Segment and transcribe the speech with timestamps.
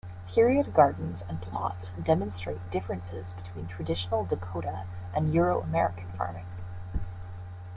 [0.25, 6.47] Period gardens and plots demonstrate differences between traditional Dakota and Euro-American farming.